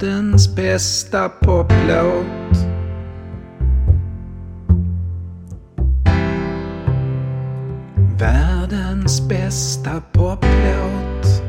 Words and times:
Världens 0.00 0.54
bästa 0.54 1.28
poplåt. 1.28 2.26
Världens 8.18 9.28
bästa 9.28 10.02
poplåt. 10.12 11.42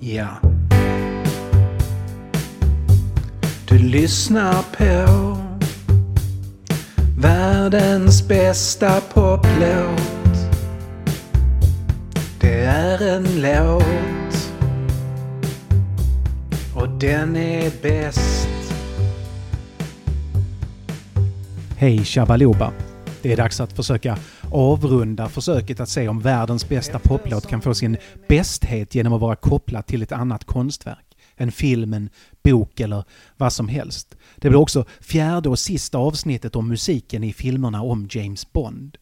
Ja. 0.00 0.28
Du 3.68 3.78
lyssnar 3.78 4.64
på 4.78 5.36
världens 7.18 8.28
bästa 8.28 9.00
poplåt. 9.00 10.13
En 13.06 13.42
låt 13.42 13.84
och 16.76 16.88
den 17.00 17.36
är 17.36 17.72
bäst. 17.82 18.48
Hej 21.76 22.04
Shabaloba! 22.04 22.72
Det 23.22 23.32
är 23.32 23.36
dags 23.36 23.60
att 23.60 23.72
försöka 23.72 24.18
avrunda 24.50 25.28
försöket 25.28 25.80
att 25.80 25.88
se 25.88 26.08
om 26.08 26.20
världens 26.20 26.68
bästa 26.68 26.98
poplåt 26.98 27.46
kan 27.46 27.62
få 27.62 27.74
sin 27.74 27.96
bästhet 28.28 28.94
genom 28.94 29.12
att 29.12 29.20
vara 29.20 29.36
kopplad 29.36 29.86
till 29.86 30.02
ett 30.02 30.12
annat 30.12 30.44
konstverk. 30.44 31.16
En 31.36 31.52
film, 31.52 31.94
en 31.94 32.10
bok 32.44 32.80
eller 32.80 33.04
vad 33.36 33.52
som 33.52 33.68
helst. 33.68 34.16
Det 34.36 34.48
blir 34.48 34.60
också 34.60 34.84
fjärde 35.00 35.48
och 35.48 35.58
sista 35.58 35.98
avsnittet 35.98 36.56
om 36.56 36.68
musiken 36.68 37.24
i 37.24 37.32
filmerna 37.32 37.82
om 37.82 38.08
James 38.10 38.52
Bond. 38.52 38.96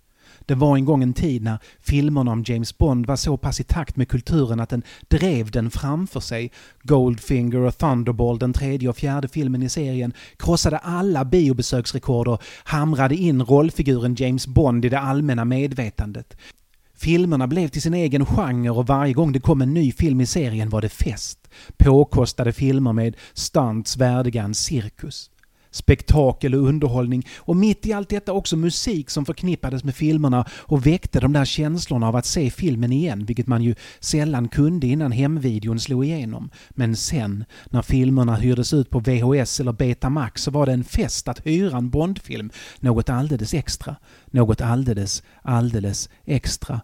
Det 0.46 0.54
var 0.54 0.76
en 0.76 0.84
gång 0.84 1.02
en 1.02 1.12
tid 1.12 1.42
när 1.42 1.58
filmerna 1.80 2.32
om 2.32 2.44
James 2.46 2.78
Bond 2.78 3.06
var 3.06 3.16
så 3.16 3.36
pass 3.36 3.60
i 3.60 3.64
takt 3.64 3.96
med 3.96 4.08
kulturen 4.08 4.60
att 4.60 4.68
den 4.68 4.82
drev 5.08 5.50
den 5.50 5.70
framför 5.70 6.20
sig. 6.20 6.50
Goldfinger 6.82 7.58
och 7.58 7.78
Thunderball, 7.78 8.38
den 8.38 8.52
tredje 8.52 8.88
och 8.88 8.96
fjärde 8.96 9.28
filmen 9.28 9.62
i 9.62 9.68
serien, 9.68 10.12
krossade 10.36 10.78
alla 10.78 11.24
biobesöksrekord 11.24 12.28
och 12.28 12.42
hamrade 12.64 13.14
in 13.14 13.42
rollfiguren 13.42 14.14
James 14.14 14.46
Bond 14.46 14.84
i 14.84 14.88
det 14.88 15.00
allmänna 15.00 15.44
medvetandet. 15.44 16.36
Filmerna 16.94 17.46
blev 17.46 17.68
till 17.68 17.82
sin 17.82 17.94
egen 17.94 18.26
genre 18.26 18.70
och 18.70 18.86
varje 18.86 19.12
gång 19.12 19.32
det 19.32 19.40
kom 19.40 19.62
en 19.62 19.74
ny 19.74 19.92
film 19.92 20.20
i 20.20 20.26
serien 20.26 20.68
var 20.68 20.80
det 20.80 20.88
fest. 20.88 21.38
Påkostade 21.76 22.52
filmer 22.52 22.92
med 22.92 23.16
stunts 23.34 23.96
värdiga 23.96 24.42
en 24.42 24.54
cirkus 24.54 25.30
spektakel 25.72 26.54
och 26.54 26.68
underhållning 26.68 27.26
och 27.38 27.56
mitt 27.56 27.86
i 27.86 27.92
allt 27.92 28.08
detta 28.08 28.32
också 28.32 28.56
musik 28.56 29.10
som 29.10 29.24
förknippades 29.24 29.84
med 29.84 29.94
filmerna 29.94 30.44
och 30.50 30.86
väckte 30.86 31.20
de 31.20 31.32
där 31.32 31.44
känslorna 31.44 32.08
av 32.08 32.16
att 32.16 32.26
se 32.26 32.50
filmen 32.50 32.92
igen, 32.92 33.24
vilket 33.24 33.46
man 33.46 33.62
ju 33.62 33.74
sällan 34.00 34.48
kunde 34.48 34.86
innan 34.86 35.12
hemvideon 35.12 35.80
slog 35.80 36.04
igenom. 36.04 36.50
Men 36.70 36.96
sen, 36.96 37.44
när 37.70 37.82
filmerna 37.82 38.36
hyrdes 38.36 38.72
ut 38.72 38.90
på 38.90 39.00
VHS 39.00 39.60
eller 39.60 39.72
Betamax 39.72 40.42
så 40.42 40.50
var 40.50 40.66
det 40.66 40.72
en 40.72 40.84
fest 40.84 41.28
att 41.28 41.46
hyra 41.46 41.76
en 41.76 41.90
Bondfilm, 41.90 42.50
något 42.80 43.08
alldeles 43.08 43.54
extra, 43.54 43.96
något 44.30 44.60
alldeles, 44.60 45.22
alldeles 45.42 46.08
extra. 46.24 46.80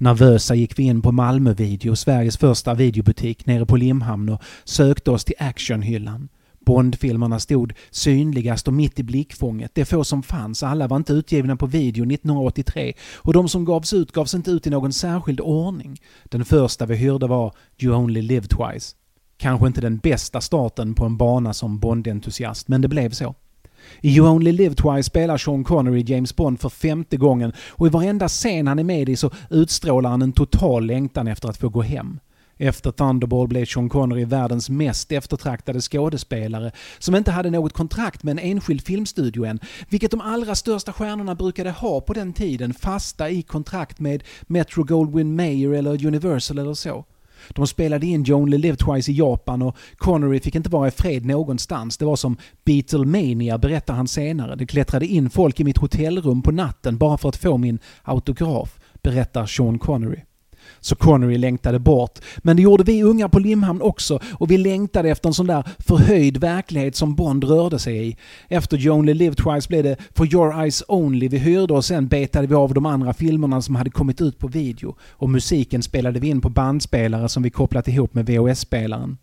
Nervösa 0.00 0.54
gick 0.54 0.78
vi 0.78 0.82
in 0.82 1.02
på 1.02 1.12
Malmö 1.12 1.52
Video, 1.52 1.96
Sveriges 1.96 2.36
första 2.36 2.74
videobutik 2.74 3.46
nere 3.46 3.66
på 3.66 3.76
Limhamn 3.76 4.28
och 4.28 4.42
sökte 4.64 5.10
oss 5.10 5.24
till 5.24 5.34
actionhyllan. 5.38 6.28
Bondfilmerna 6.66 7.40
stod 7.40 7.72
synligast 7.90 8.68
och 8.68 8.74
mitt 8.74 8.98
i 8.98 9.02
blickfånget. 9.02 9.70
Det 9.74 9.84
få 9.84 10.04
som 10.04 10.22
fanns, 10.22 10.62
alla 10.62 10.88
var 10.88 10.96
inte 10.96 11.12
utgivna 11.12 11.56
på 11.56 11.66
video 11.66 12.04
1983 12.04 12.92
och 13.16 13.32
de 13.32 13.48
som 13.48 13.64
gavs 13.64 13.92
ut 13.92 14.12
gavs 14.12 14.34
inte 14.34 14.50
ut 14.50 14.66
i 14.66 14.70
någon 14.70 14.92
särskild 14.92 15.40
ordning. 15.40 16.00
Den 16.24 16.44
första 16.44 16.86
vi 16.86 16.96
hyrde 16.96 17.26
var 17.26 17.54
You 17.82 17.94
Only 17.96 18.22
Live 18.22 18.46
Twice. 18.46 18.96
Kanske 19.36 19.66
inte 19.66 19.80
den 19.80 19.98
bästa 19.98 20.40
starten 20.40 20.94
på 20.94 21.04
en 21.04 21.16
bana 21.16 21.52
som 21.52 21.78
Bondentusiast, 21.78 22.68
men 22.68 22.80
det 22.80 22.88
blev 22.88 23.10
så. 23.10 23.34
I 24.00 24.16
You 24.16 24.28
Only 24.28 24.52
Live 24.52 24.74
Twice 24.74 25.02
spelar 25.02 25.38
Sean 25.38 25.64
Connery 25.64 26.04
James 26.06 26.36
Bond 26.36 26.60
för 26.60 26.68
femte 26.68 27.16
gången 27.16 27.52
och 27.68 27.86
i 27.86 27.90
varenda 27.90 28.28
scen 28.28 28.66
han 28.66 28.78
är 28.78 28.84
med 28.84 29.08
i 29.08 29.16
så 29.16 29.30
utstrålar 29.50 30.10
han 30.10 30.22
en 30.22 30.32
total 30.32 30.86
längtan 30.86 31.28
efter 31.28 31.48
att 31.48 31.56
få 31.56 31.68
gå 31.68 31.82
hem. 31.82 32.20
Efter 32.62 32.90
Thunderball 32.90 33.48
blev 33.48 33.66
Sean 33.66 33.88
Connery 33.88 34.24
världens 34.24 34.70
mest 34.70 35.12
eftertraktade 35.12 35.80
skådespelare 35.80 36.72
som 36.98 37.14
inte 37.14 37.30
hade 37.30 37.50
något 37.50 37.72
kontrakt 37.72 38.22
med 38.22 38.32
en 38.32 38.38
enskild 38.38 38.82
filmstudio 38.82 39.44
än, 39.44 39.60
vilket 39.88 40.10
de 40.10 40.20
allra 40.20 40.54
största 40.54 40.92
stjärnorna 40.92 41.34
brukade 41.34 41.70
ha 41.70 42.00
på 42.00 42.12
den 42.12 42.32
tiden, 42.32 42.74
fasta 42.74 43.30
i 43.30 43.42
kontrakt 43.42 44.00
med 44.00 44.22
Metro 44.42 44.84
Goldwyn 44.84 45.36
Mayer 45.36 45.72
eller 45.72 46.06
Universal 46.06 46.58
eller 46.58 46.74
så. 46.74 47.04
De 47.48 47.66
spelade 47.66 48.06
in 48.06 48.26
You 48.28 48.40
Only 48.40 48.58
Live 48.58 48.76
Twice 48.76 49.10
i 49.10 49.14
Japan 49.14 49.62
och 49.62 49.76
Connery 49.96 50.40
fick 50.40 50.54
inte 50.54 50.70
vara 50.70 50.88
i 50.88 50.90
fred 50.90 51.26
någonstans. 51.26 51.96
Det 51.96 52.04
var 52.04 52.16
som 52.16 52.36
Beatlemania 52.64 53.58
berättar 53.58 53.94
han 53.94 54.08
senare. 54.08 54.56
Det 54.56 54.66
klättrade 54.66 55.06
in 55.06 55.30
folk 55.30 55.60
i 55.60 55.64
mitt 55.64 55.78
hotellrum 55.78 56.42
på 56.42 56.50
natten 56.50 56.98
bara 56.98 57.18
för 57.18 57.28
att 57.28 57.36
få 57.36 57.56
min 57.56 57.78
autograf, 58.02 58.78
berättar 59.02 59.46
Sean 59.46 59.78
Connery. 59.78 60.20
Så 60.80 60.96
Connery 60.96 61.38
längtade 61.38 61.78
bort. 61.78 62.18
Men 62.38 62.56
det 62.56 62.62
gjorde 62.62 62.84
vi 62.84 63.02
unga 63.02 63.28
på 63.28 63.38
Limhamn 63.38 63.82
också 63.82 64.20
och 64.32 64.50
vi 64.50 64.58
längtade 64.58 65.10
efter 65.10 65.28
en 65.28 65.34
sån 65.34 65.46
där 65.46 65.68
förhöjd 65.78 66.36
verklighet 66.36 66.96
som 66.96 67.14
Bond 67.14 67.44
rörde 67.44 67.78
sig 67.78 68.08
i. 68.08 68.16
Efter 68.48 68.78
You 68.78 68.98
Only 68.98 69.14
Live 69.14 69.34
Twice 69.34 69.68
blev 69.68 69.84
det 69.84 69.96
For 70.14 70.34
Your 70.34 70.60
Eyes 70.60 70.82
Only 70.88 71.28
vi 71.28 71.38
hyrde 71.38 71.74
och 71.74 71.84
sen 71.84 72.08
betade 72.08 72.46
vi 72.46 72.54
av 72.54 72.74
de 72.74 72.86
andra 72.86 73.12
filmerna 73.12 73.62
som 73.62 73.74
hade 73.74 73.90
kommit 73.90 74.20
ut 74.20 74.38
på 74.38 74.48
video. 74.48 74.96
Och 75.10 75.30
musiken 75.30 75.82
spelade 75.82 76.20
vi 76.20 76.28
in 76.28 76.40
på 76.40 76.48
bandspelare 76.48 77.28
som 77.28 77.42
vi 77.42 77.50
kopplat 77.50 77.88
ihop 77.88 78.14
med 78.14 78.26
VHS-spelaren. 78.26 79.16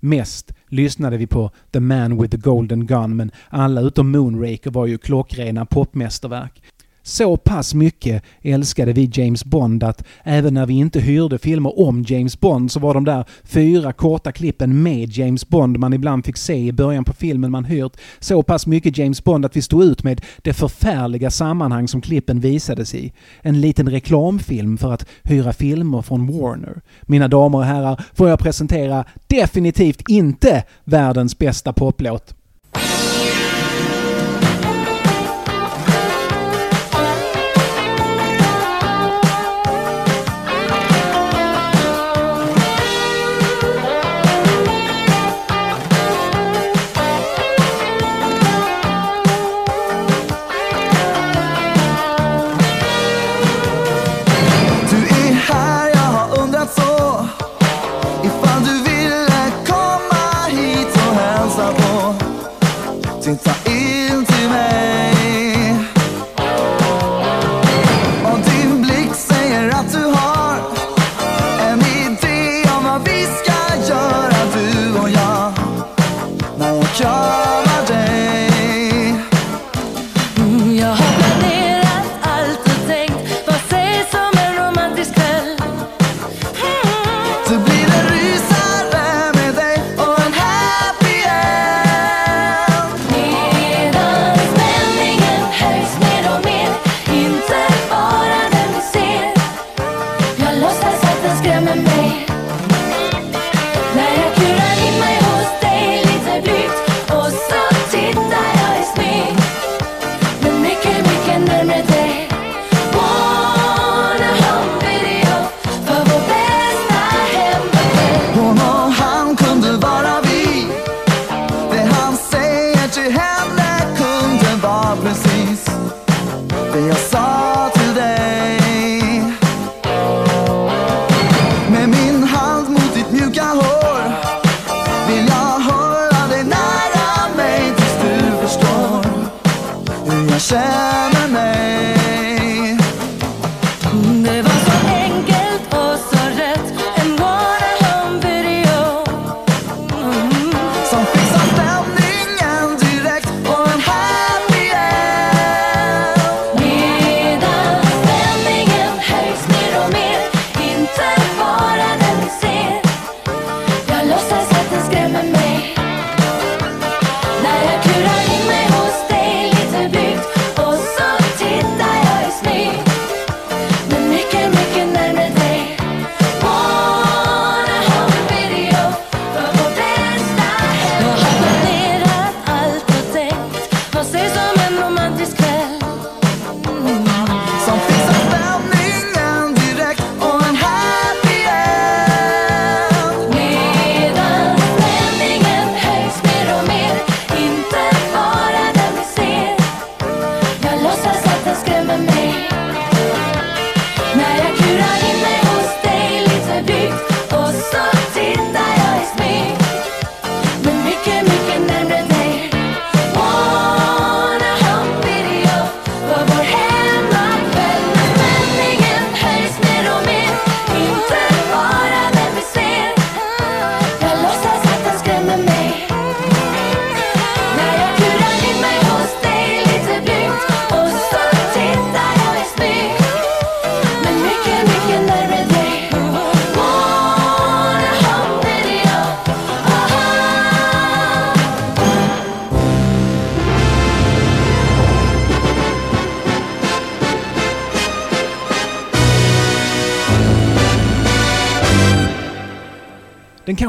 Mest 0.00 0.52
lyssnade 0.68 1.16
vi 1.16 1.26
på 1.26 1.50
The 1.72 1.80
Man 1.80 2.22
with 2.22 2.30
the 2.30 2.36
Golden 2.36 2.86
Gun 2.86 3.16
men 3.16 3.30
alla 3.48 3.80
utom 3.80 4.10
Moonraker 4.10 4.70
var 4.70 4.86
ju 4.86 4.98
klockrena 4.98 5.66
popmästerverk. 5.66 6.62
Så 7.06 7.36
pass 7.36 7.74
mycket 7.74 8.22
älskade 8.42 8.92
vi 8.92 9.10
James 9.12 9.44
Bond 9.44 9.82
att 9.82 10.04
även 10.22 10.54
när 10.54 10.66
vi 10.66 10.74
inte 10.74 11.00
hyrde 11.00 11.38
filmer 11.38 11.80
om 11.80 12.04
James 12.08 12.40
Bond 12.40 12.72
så 12.72 12.80
var 12.80 12.94
de 12.94 13.04
där 13.04 13.24
fyra 13.44 13.92
korta 13.92 14.32
klippen 14.32 14.82
med 14.82 15.10
James 15.10 15.48
Bond 15.48 15.78
man 15.78 15.92
ibland 15.92 16.24
fick 16.24 16.36
se 16.36 16.54
i 16.54 16.72
början 16.72 17.04
på 17.04 17.12
filmen 17.12 17.50
man 17.50 17.64
hyrt 17.64 17.96
så 18.18 18.42
pass 18.42 18.66
mycket 18.66 18.98
James 18.98 19.24
Bond 19.24 19.44
att 19.44 19.56
vi 19.56 19.62
stod 19.62 19.84
ut 19.84 20.04
med 20.04 20.20
det 20.42 20.52
förfärliga 20.52 21.30
sammanhang 21.30 21.88
som 21.88 22.00
klippen 22.00 22.40
visades 22.40 22.94
i. 22.94 23.12
En 23.42 23.60
liten 23.60 23.90
reklamfilm 23.90 24.78
för 24.78 24.92
att 24.92 25.06
hyra 25.22 25.52
filmer 25.52 26.02
från 26.02 26.26
Warner. 26.26 26.80
Mina 27.02 27.28
damer 27.28 27.58
och 27.58 27.64
herrar 27.64 28.04
får 28.14 28.28
jag 28.28 28.38
presentera 28.38 29.04
definitivt 29.26 30.08
inte 30.08 30.64
världens 30.84 31.38
bästa 31.38 31.72
poplåt. 31.72 32.35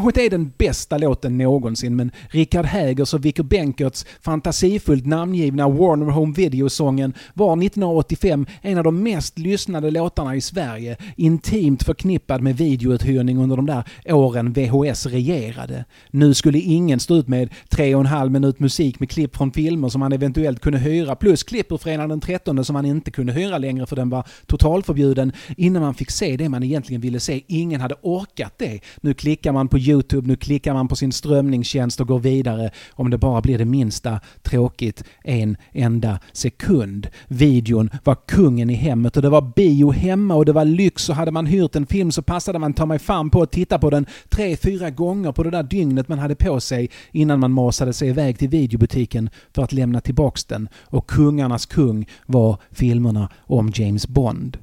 Kanske 0.07 0.21
inte 0.21 0.35
är 0.35 0.39
den 0.39 0.51
bästa 0.57 0.97
låten 0.97 1.37
någonsin, 1.37 1.95
men 1.95 2.11
Richard 2.29 2.65
Hägers 2.65 3.13
och 3.13 3.25
Vicker 3.25 3.43
Benkerts 3.43 4.05
fantasifullt 4.21 5.05
namngivna 5.05 5.69
Warner 5.69 6.11
Home 6.11 6.33
Video-sången 6.33 7.13
var 7.33 7.53
1985 7.53 8.45
en 8.61 8.77
av 8.77 8.83
de 8.83 9.03
mest 9.03 9.39
lyssnade 9.39 9.91
låtarna 9.91 10.35
i 10.35 10.41
Sverige, 10.41 10.97
intimt 11.15 11.83
förknippad 11.83 12.41
med 12.41 12.57
videouthyrning 12.57 13.37
under 13.37 13.55
de 13.55 13.65
där 13.65 13.83
åren 14.05 14.53
VHS 14.53 15.05
regerade. 15.05 15.85
Nu 16.11 16.33
skulle 16.33 16.59
ingen 16.59 16.99
stå 16.99 17.15
ut 17.15 17.27
med 17.27 17.49
tre 17.69 17.95
och 17.95 18.01
en 18.01 18.07
halv 18.07 18.31
minut 18.31 18.59
musik 18.59 18.99
med 18.99 19.09
klipp 19.09 19.35
från 19.35 19.51
filmer 19.51 19.89
som 19.89 19.99
man 19.99 20.13
eventuellt 20.13 20.59
kunde 20.59 20.79
hyra, 20.79 21.15
plus 21.15 21.43
klipp 21.43 21.71
ur 21.71 21.77
Fredag 21.77 22.07
den 22.07 22.19
13 22.19 22.65
som 22.65 22.73
man 22.73 22.85
inte 22.85 23.11
kunde 23.11 23.33
hyra 23.33 23.57
längre 23.57 23.85
för 23.85 23.95
den 23.95 24.09
var 24.09 24.27
totalförbjuden, 24.45 25.31
innan 25.57 25.81
man 25.81 25.93
fick 25.93 26.11
se 26.11 26.37
det 26.37 26.49
man 26.49 26.63
egentligen 26.63 27.01
ville 27.01 27.19
se. 27.19 27.41
Ingen 27.47 27.81
hade 27.81 27.95
orkat 28.01 28.53
det. 28.57 28.79
Nu 29.01 29.13
klickar 29.13 29.51
man 29.51 29.67
på 29.67 29.77
YouTube, 29.77 29.96
nu 30.11 30.35
klickar 30.35 30.73
man 30.73 30.87
på 30.87 30.95
sin 30.95 31.11
strömningstjänst 31.11 31.99
och 32.01 32.07
går 32.07 32.19
vidare 32.19 32.69
om 32.93 33.09
det 33.09 33.17
bara 33.17 33.41
blir 33.41 33.57
det 33.57 33.65
minsta 33.65 34.19
tråkigt 34.41 35.03
en 35.23 35.57
enda 35.71 36.19
sekund. 36.31 37.07
Videon 37.27 37.89
var 38.03 38.17
kungen 38.27 38.69
i 38.69 38.73
hemmet 38.73 39.15
och 39.15 39.21
det 39.21 39.29
var 39.29 39.51
bio 39.55 39.91
hemma 39.91 40.35
och 40.35 40.45
det 40.45 40.53
var 40.53 40.65
lyx 40.65 41.09
och 41.09 41.15
hade 41.15 41.31
man 41.31 41.45
hyrt 41.45 41.75
en 41.75 41.85
film 41.85 42.11
så 42.11 42.21
passade 42.21 42.59
man 42.59 42.73
ta 42.73 42.85
mig 42.85 42.99
fan 42.99 43.29
på 43.29 43.41
att 43.41 43.51
titta 43.51 43.79
på 43.79 43.89
den 43.89 44.05
tre, 44.29 44.57
fyra 44.57 44.89
gånger 44.89 45.31
på 45.31 45.43
det 45.43 45.51
där 45.51 45.63
dygnet 45.63 46.07
man 46.07 46.19
hade 46.19 46.35
på 46.35 46.59
sig 46.59 46.89
innan 47.11 47.39
man 47.39 47.51
masade 47.51 47.93
sig 47.93 48.09
iväg 48.09 48.39
till 48.39 48.49
videobutiken 48.49 49.29
för 49.55 49.63
att 49.63 49.73
lämna 49.73 50.01
tillbaks 50.01 50.45
den. 50.45 50.69
Och 50.83 51.07
kungarnas 51.07 51.65
kung 51.65 52.05
var 52.25 52.57
filmerna 52.71 53.29
om 53.39 53.71
James 53.75 54.07
Bond. 54.07 54.57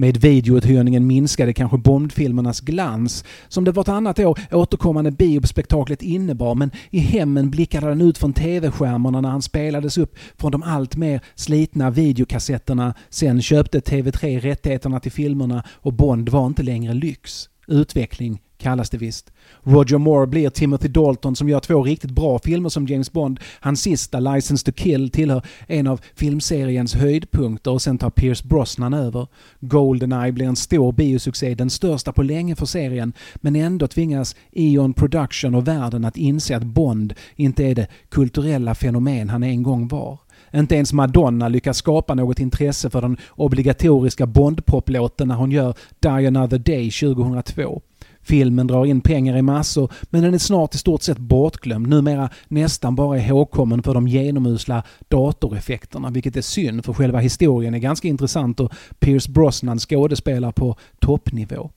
Med 0.00 0.16
videouthyrningen 0.16 1.06
minskade 1.06 1.52
kanske 1.52 1.78
Bondfilmernas 1.78 2.60
glans, 2.60 3.24
som 3.48 3.64
det 3.64 3.72
vartannat 3.72 4.18
år 4.18 4.38
återkommande 4.50 5.10
biospektaklet 5.10 6.02
innebar, 6.02 6.54
men 6.54 6.70
i 6.90 6.98
hemmen 6.98 7.50
blickade 7.50 7.88
den 7.88 8.00
ut 8.00 8.18
från 8.18 8.32
TV-skärmarna 8.32 9.20
när 9.20 9.28
han 9.28 9.42
spelades 9.42 9.98
upp 9.98 10.18
från 10.38 10.52
de 10.52 10.62
allt 10.62 10.96
mer 10.96 11.20
slitna 11.34 11.90
videokassetterna. 11.90 12.94
Sen 13.10 13.42
köpte 13.42 13.80
TV3 13.80 14.40
rättigheterna 14.40 15.00
till 15.00 15.12
filmerna 15.12 15.64
och 15.68 15.92
Bond 15.92 16.28
var 16.28 16.46
inte 16.46 16.62
längre 16.62 16.94
lyx. 16.94 17.48
Utveckling 17.66 18.40
kallas 18.60 18.90
det 18.90 18.98
visst. 18.98 19.32
Roger 19.62 19.98
Moore 19.98 20.26
blir 20.26 20.50
Timothy 20.50 20.88
Dalton 20.88 21.36
som 21.36 21.48
gör 21.48 21.60
två 21.60 21.82
riktigt 21.82 22.10
bra 22.10 22.38
filmer 22.38 22.68
som 22.68 22.86
James 22.86 23.12
Bond. 23.12 23.40
Hans 23.60 23.82
sista, 23.82 24.20
License 24.20 24.64
to 24.64 24.72
Kill, 24.76 25.10
tillhör 25.10 25.42
en 25.66 25.86
av 25.86 26.00
filmseriens 26.14 26.94
höjdpunkter 26.94 27.70
och 27.70 27.82
sen 27.82 27.98
tar 27.98 28.10
Pierce 28.10 28.44
Brosnan 28.44 28.94
över. 28.94 29.26
Goldeneye 29.60 30.32
blir 30.32 30.46
en 30.46 30.56
stor 30.56 30.92
biosuccé, 30.92 31.54
den 31.54 31.70
största 31.70 32.12
på 32.12 32.22
länge 32.22 32.56
för 32.56 32.66
serien, 32.66 33.12
men 33.34 33.56
ändå 33.56 33.86
tvingas 33.88 34.36
Eon 34.52 34.92
Production 34.92 35.54
och 35.54 35.68
världen 35.68 36.04
att 36.04 36.16
inse 36.16 36.56
att 36.56 36.64
Bond 36.64 37.14
inte 37.36 37.64
är 37.64 37.74
det 37.74 37.86
kulturella 38.08 38.74
fenomen 38.74 39.28
han 39.28 39.42
en 39.42 39.62
gång 39.62 39.88
var. 39.88 40.18
Inte 40.54 40.74
ens 40.74 40.92
Madonna 40.92 41.48
lyckas 41.48 41.76
skapa 41.76 42.14
något 42.14 42.40
intresse 42.40 42.90
för 42.90 43.00
den 43.00 43.16
obligatoriska 43.30 44.26
Bond-poplåten 44.26 45.28
när 45.28 45.34
hon 45.34 45.50
gör 45.50 45.74
Die 46.00 46.26
Another 46.28 46.58
Day 46.58 46.90
2002. 46.90 47.82
Filmen 48.22 48.66
drar 48.66 48.86
in 48.86 49.00
pengar 49.00 49.36
i 49.36 49.42
massor, 49.42 49.92
men 50.10 50.22
den 50.22 50.34
är 50.34 50.38
snart 50.38 50.74
i 50.74 50.78
stort 50.78 51.02
sett 51.02 51.18
bortglömd, 51.18 51.88
numera 51.88 52.30
nästan 52.48 52.94
bara 52.94 53.18
ihågkommen 53.18 53.82
för 53.82 53.94
de 53.94 54.08
genomusla 54.08 54.82
datoreffekterna, 55.08 56.10
vilket 56.10 56.36
är 56.36 56.40
synd 56.40 56.84
för 56.84 56.92
själva 56.92 57.18
historien 57.18 57.74
är 57.74 57.78
ganska 57.78 58.08
intressant 58.08 58.60
och 58.60 58.72
Pierce 58.98 59.28
Brosnan 59.28 59.78
skådespelar 59.78 60.52
på 60.52 60.76
toppnivå. 60.98 61.70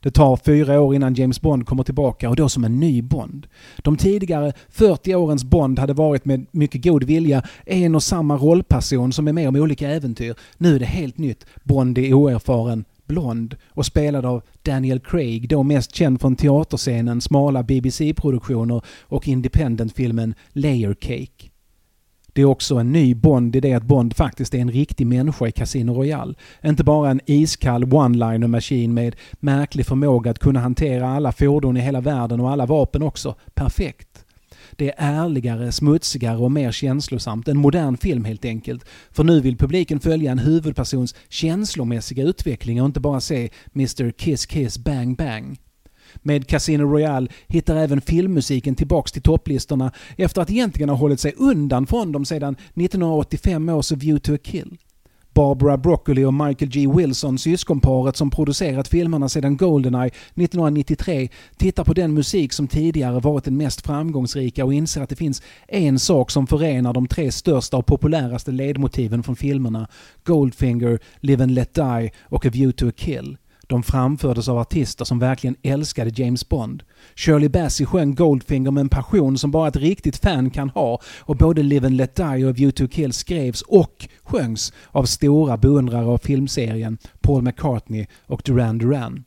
Det 0.00 0.10
tar 0.10 0.36
fyra 0.36 0.80
år 0.80 0.94
innan 0.94 1.14
James 1.14 1.40
Bond 1.40 1.66
kommer 1.66 1.82
tillbaka 1.82 2.30
och 2.30 2.36
då 2.36 2.48
som 2.48 2.64
en 2.64 2.80
ny 2.80 3.02
Bond. 3.02 3.46
De 3.76 3.96
tidigare 3.96 4.52
40 4.68 5.14
årens 5.14 5.44
Bond 5.44 5.78
hade 5.78 5.92
varit 5.92 6.24
med 6.24 6.46
mycket 6.50 6.84
god 6.84 7.04
vilja 7.04 7.42
en 7.66 7.94
och 7.94 8.02
samma 8.02 8.36
rollperson 8.36 9.12
som 9.12 9.28
är 9.28 9.32
med 9.32 9.48
om 9.48 9.56
olika 9.56 9.90
äventyr. 9.90 10.34
Nu 10.58 10.74
är 10.74 10.78
det 10.78 10.86
helt 10.86 11.18
nytt. 11.18 11.46
Bond 11.62 11.98
är 11.98 12.14
oerfaren, 12.14 12.84
blond 13.08 13.56
och 13.68 13.86
spelad 13.86 14.26
av 14.26 14.42
Daniel 14.62 15.00
Craig, 15.00 15.48
då 15.48 15.62
mest 15.62 15.94
känd 15.94 16.20
från 16.20 16.36
teaterscenen, 16.36 17.20
smala 17.20 17.62
BBC-produktioner 17.62 18.82
och 19.02 19.28
independentfilmen 19.28 20.34
Layer 20.52 20.94
Cake. 20.94 21.50
Det 22.32 22.42
är 22.42 22.46
också 22.46 22.76
en 22.76 22.92
ny 22.92 23.14
Bond 23.14 23.56
i 23.56 23.60
det 23.60 23.74
att 23.74 23.82
Bond 23.82 24.16
faktiskt 24.16 24.54
är 24.54 24.58
en 24.58 24.70
riktig 24.70 25.06
människa 25.06 25.46
i 25.46 25.52
Casino 25.52 25.92
Royale. 25.92 26.34
Inte 26.64 26.84
bara 26.84 27.10
en 27.10 27.20
iskall 27.26 27.84
one-liner-maskin 27.84 28.94
med 28.94 29.16
märklig 29.32 29.86
förmåga 29.86 30.30
att 30.30 30.38
kunna 30.38 30.60
hantera 30.60 31.08
alla 31.08 31.32
fordon 31.32 31.76
i 31.76 31.80
hela 31.80 32.00
världen 32.00 32.40
och 32.40 32.50
alla 32.50 32.66
vapen 32.66 33.02
också. 33.02 33.34
Perfekt. 33.54 34.24
Det 34.78 34.88
är 34.96 35.24
ärligare, 35.24 35.72
smutsigare 35.72 36.36
och 36.36 36.52
mer 36.52 36.72
känslosamt. 36.72 37.48
En 37.48 37.58
modern 37.58 37.96
film 37.96 38.24
helt 38.24 38.44
enkelt. 38.44 38.84
För 39.10 39.24
nu 39.24 39.40
vill 39.40 39.56
publiken 39.56 40.00
följa 40.00 40.32
en 40.32 40.38
huvudpersons 40.38 41.14
känslomässiga 41.28 42.24
utveckling 42.24 42.82
och 42.82 42.86
inte 42.86 43.00
bara 43.00 43.20
se 43.20 43.50
Mr 43.74 44.10
Kiss 44.10 44.46
Kiss 44.46 44.78
Bang 44.78 45.16
Bang. 45.16 45.58
Med 46.14 46.46
Casino 46.46 46.82
Royale 46.82 47.28
hittar 47.46 47.76
även 47.76 48.00
filmmusiken 48.00 48.74
tillbaks 48.74 49.12
till 49.12 49.22
topplistorna 49.22 49.92
efter 50.16 50.42
att 50.42 50.50
egentligen 50.50 50.88
ha 50.88 50.96
hållit 50.96 51.20
sig 51.20 51.34
undan 51.36 51.86
från 51.86 52.12
dem 52.12 52.24
sedan 52.24 52.54
1985 52.54 53.68
års 53.68 53.92
View 53.92 54.20
to 54.20 54.34
a 54.34 54.38
Kill. 54.44 54.78
Barbara 55.38 55.76
Broccoli 55.76 56.24
och 56.24 56.34
Michael 56.34 56.70
G. 56.70 56.88
Wilson, 56.96 57.38
syskonparet 57.38 58.16
som 58.16 58.30
producerat 58.30 58.88
filmerna 58.88 59.28
sedan 59.28 59.56
Goldeneye 59.56 60.06
1993, 60.06 61.28
tittar 61.56 61.84
på 61.84 61.92
den 61.92 62.14
musik 62.14 62.52
som 62.52 62.68
tidigare 62.68 63.20
varit 63.20 63.44
den 63.44 63.56
mest 63.56 63.86
framgångsrika 63.86 64.64
och 64.64 64.74
inser 64.74 65.02
att 65.02 65.08
det 65.08 65.16
finns 65.16 65.42
en 65.68 65.98
sak 65.98 66.30
som 66.30 66.46
förenar 66.46 66.92
de 66.92 67.06
tre 67.06 67.32
största 67.32 67.76
och 67.76 67.86
populäraste 67.86 68.50
ledmotiven 68.50 69.22
från 69.22 69.36
filmerna 69.36 69.88
Goldfinger, 70.24 70.98
Live 71.20 71.42
and 71.42 71.52
Let 71.52 71.74
Die 71.74 72.10
och 72.22 72.46
A 72.46 72.50
View 72.52 72.72
to 72.72 72.88
a 72.88 72.92
Kill. 72.96 73.36
De 73.68 73.82
framfördes 73.82 74.48
av 74.48 74.58
artister 74.58 75.04
som 75.04 75.18
verkligen 75.18 75.56
älskade 75.62 76.10
James 76.14 76.48
Bond. 76.48 76.82
Shirley 77.14 77.48
Bassey 77.48 77.86
sjöng 77.86 78.14
Goldfinger 78.14 78.70
med 78.70 78.80
en 78.80 78.88
passion 78.88 79.38
som 79.38 79.50
bara 79.50 79.68
ett 79.68 79.76
riktigt 79.76 80.16
fan 80.16 80.50
kan 80.50 80.70
ha 80.70 81.00
och 81.20 81.36
både 81.36 81.62
Live 81.62 81.86
and 81.86 81.96
Let 81.96 82.16
Die 82.16 82.44
och 82.44 82.50
A 82.50 82.52
View 82.52 82.72
to 82.72 82.88
Kill 82.88 83.12
skrevs 83.12 83.62
och 83.62 84.08
sjöngs 84.22 84.72
av 84.90 85.04
stora 85.04 85.56
beundrare 85.56 86.06
av 86.06 86.18
filmserien 86.18 86.98
Paul 87.20 87.42
McCartney 87.42 88.06
och 88.26 88.42
Duran 88.44 88.78
Duran. 88.78 89.24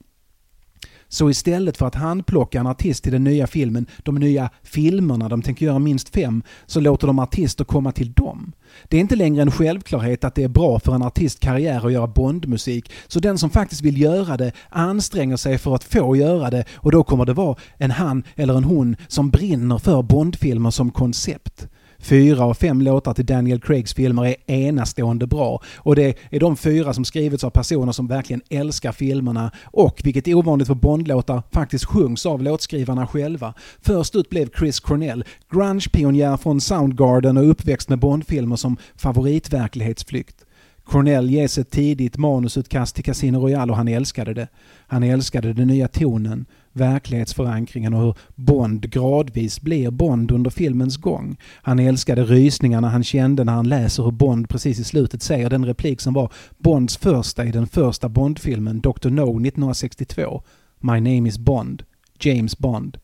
Så 1.13 1.29
istället 1.29 1.77
för 1.77 1.87
att 1.87 1.95
handplocka 1.95 2.59
en 2.59 2.67
artist 2.67 3.03
till 3.03 3.11
den 3.11 3.23
nya 3.23 3.47
filmen, 3.47 3.85
de 3.97 4.15
nya 4.15 4.49
filmerna, 4.63 5.29
de 5.29 5.41
tänker 5.41 5.65
göra 5.65 5.79
minst 5.79 6.09
fem, 6.09 6.43
så 6.65 6.79
låter 6.79 7.07
de 7.07 7.19
artister 7.19 7.63
komma 7.63 7.91
till 7.91 8.13
dem. 8.13 8.51
Det 8.83 8.97
är 8.97 9.01
inte 9.01 9.15
längre 9.15 9.41
en 9.41 9.51
självklarhet 9.51 10.23
att 10.23 10.35
det 10.35 10.43
är 10.43 10.47
bra 10.47 10.79
för 10.79 10.95
en 10.95 11.03
artist 11.03 11.39
karriär 11.39 11.85
att 11.85 11.93
göra 11.93 12.07
Bondmusik, 12.07 12.91
så 13.07 13.19
den 13.19 13.37
som 13.37 13.49
faktiskt 13.49 13.81
vill 13.81 14.01
göra 14.01 14.37
det 14.37 14.51
anstränger 14.69 15.37
sig 15.37 15.57
för 15.57 15.75
att 15.75 15.83
få 15.83 16.15
göra 16.15 16.49
det 16.49 16.65
och 16.75 16.91
då 16.91 17.03
kommer 17.03 17.25
det 17.25 17.33
vara 17.33 17.55
en 17.77 17.91
han 17.91 18.23
eller 18.35 18.57
en 18.57 18.63
hon 18.63 18.95
som 19.07 19.29
brinner 19.29 19.77
för 19.77 20.01
Bondfilmer 20.01 20.71
som 20.71 20.91
koncept. 20.91 21.67
Fyra 22.01 22.43
av 22.45 22.53
fem 22.53 22.81
låtar 22.81 23.13
till 23.13 23.25
Daniel 23.25 23.61
Craigs 23.61 23.93
filmer 23.93 24.25
är 24.25 24.35
enastående 24.47 25.27
bra 25.27 25.61
och 25.77 25.95
det 25.95 26.17
är 26.29 26.39
de 26.39 26.57
fyra 26.57 26.93
som 26.93 27.05
skrivits 27.05 27.43
av 27.43 27.49
personer 27.49 27.91
som 27.91 28.07
verkligen 28.07 28.41
älskar 28.49 28.91
filmerna 28.91 29.51
och, 29.63 30.01
vilket 30.03 30.27
är 30.27 30.33
ovanligt 30.33 30.67
för 30.67 30.75
Bondlåtar, 30.75 31.43
faktiskt 31.51 31.85
sjungs 31.85 32.25
av 32.25 32.43
låtskrivarna 32.43 33.07
själva. 33.07 33.53
Först 33.81 34.15
ut 34.15 34.29
blev 34.29 34.49
Chris 34.59 34.79
Cornell, 34.79 35.23
grunge-pionjär 35.51 36.37
från 36.37 36.61
Soundgarden 36.61 37.37
och 37.37 37.49
uppväxt 37.49 37.89
med 37.89 37.99
Bondfilmer 37.99 38.55
som 38.55 38.77
favoritverklighetsflykt. 38.95 40.45
Cornell 40.83 41.29
ges 41.29 41.57
ett 41.57 41.69
tidigt 41.69 42.17
manusutkast 42.17 42.95
till 42.95 43.03
Casino 43.03 43.39
Royale 43.39 43.71
och 43.71 43.77
han 43.77 43.87
älskade 43.87 44.33
det. 44.33 44.47
Han 44.87 45.03
älskade 45.03 45.53
den 45.53 45.67
nya 45.67 45.87
tonen, 45.87 46.45
verklighetsförankringen 46.73 47.93
och 47.93 48.01
hur 48.01 48.15
Bond 48.35 48.91
gradvis 48.91 49.61
blir 49.61 49.91
Bond 49.91 50.31
under 50.31 50.49
filmens 50.49 50.97
gång. 50.97 51.37
Han 51.61 51.79
älskade 51.79 52.23
rysningarna 52.23 52.89
han 52.89 53.03
kände 53.03 53.43
när 53.43 53.53
han 53.53 53.69
läser 53.69 54.03
hur 54.03 54.11
Bond 54.11 54.49
precis 54.49 54.79
i 54.79 54.83
slutet 54.83 55.23
säger 55.23 55.49
den 55.49 55.65
replik 55.65 56.01
som 56.01 56.13
var 56.13 56.31
Bonds 56.57 56.97
första 56.97 57.45
i 57.45 57.51
den 57.51 57.67
första 57.67 58.09
Bond-filmen 58.09 58.81
Dr. 58.81 59.09
No 59.09 59.29
1962. 59.29 60.43
My 60.79 60.99
name 60.99 61.29
is 61.29 61.37
Bond. 61.37 61.83
James 62.19 62.57
Bond. 62.57 62.97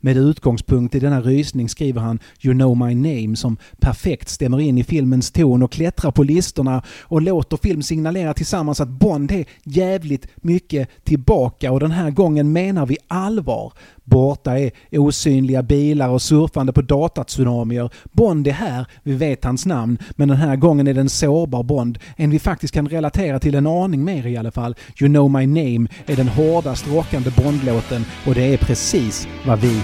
Med 0.00 0.16
utgångspunkt 0.16 0.94
i 0.94 1.00
denna 1.00 1.20
rysning 1.20 1.68
skriver 1.68 2.00
han 2.00 2.18
You 2.40 2.54
know 2.54 2.76
my 2.76 2.94
name 2.94 3.36
som 3.36 3.56
perfekt 3.80 4.28
stämmer 4.28 4.60
in 4.60 4.78
i 4.78 4.84
filmens 4.84 5.30
ton 5.30 5.62
och 5.62 5.72
klättrar 5.72 6.10
på 6.10 6.22
listorna 6.22 6.82
och 7.02 7.22
låter 7.22 7.56
film 7.56 7.82
signalera 7.82 8.34
tillsammans 8.34 8.80
att 8.80 8.88
Bond 8.88 9.32
är 9.32 9.44
jävligt 9.64 10.26
mycket 10.36 10.88
tillbaka 11.04 11.72
och 11.72 11.80
den 11.80 11.90
här 11.90 12.10
gången 12.10 12.52
menar 12.52 12.86
vi 12.86 12.96
allvar. 13.08 13.72
Borta 14.04 14.58
är 14.58 14.70
osynliga 14.92 15.62
bilar 15.62 16.08
och 16.08 16.22
surfande 16.22 16.72
på 16.72 16.82
datatsunamier. 16.82 17.90
Bond 18.12 18.46
är 18.46 18.52
här, 18.52 18.86
vi 19.02 19.14
vet 19.14 19.44
hans 19.44 19.66
namn, 19.66 19.98
men 20.10 20.28
den 20.28 20.36
här 20.36 20.56
gången 20.56 20.86
är 20.86 20.94
det 20.94 21.00
en 21.00 21.08
sårbar 21.08 21.62
Bond. 21.62 21.98
En 22.16 22.30
vi 22.30 22.38
faktiskt 22.38 22.74
kan 22.74 22.88
relatera 22.88 23.38
till 23.38 23.54
en 23.54 23.66
aning 23.66 24.04
mer 24.04 24.26
i 24.26 24.36
alla 24.36 24.50
fall. 24.50 24.74
You 25.00 25.08
know 25.08 25.30
my 25.30 25.46
name 25.46 25.88
är 26.06 26.16
den 26.16 26.28
hårdast 26.28 26.88
rockande 26.88 27.30
Bondlåten 27.36 28.04
och 28.26 28.34
det 28.34 28.54
är 28.54 28.56
precis 28.56 29.28
vad 29.46 29.60
vi 29.60 29.82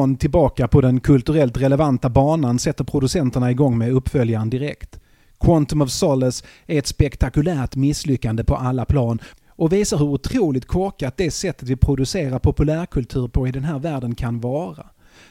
Bond 0.00 0.20
tillbaka 0.20 0.68
på 0.68 0.80
den 0.80 1.00
kulturellt 1.00 1.56
relevanta 1.56 2.08
banan 2.08 2.58
sätter 2.58 2.84
producenterna 2.84 3.50
igång 3.50 3.78
med 3.78 3.92
uppföljaren 3.92 4.50
direkt. 4.50 5.00
Quantum 5.40 5.82
of 5.82 5.90
Solace 5.90 6.44
är 6.66 6.78
ett 6.78 6.86
spektakulärt 6.86 7.76
misslyckande 7.76 8.44
på 8.44 8.56
alla 8.56 8.84
plan 8.84 9.18
och 9.48 9.72
visar 9.72 9.96
hur 9.96 10.06
otroligt 10.06 10.66
korkat 10.66 11.16
det 11.16 11.30
sättet 11.30 11.68
vi 11.68 11.76
producerar 11.76 12.38
populärkultur 12.38 13.28
på 13.28 13.48
i 13.48 13.52
den 13.52 13.64
här 13.64 13.78
världen 13.78 14.14
kan 14.14 14.40
vara. 14.40 14.86